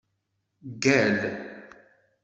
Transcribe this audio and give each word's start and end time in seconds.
Ggal. 0.81 1.15